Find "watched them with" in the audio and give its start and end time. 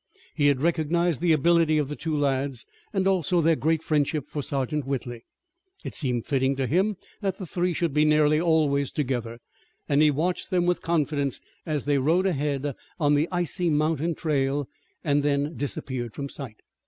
10.09-10.81